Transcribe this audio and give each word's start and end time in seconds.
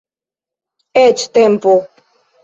Eĉ 1.01 1.25
tempo. 1.39 1.75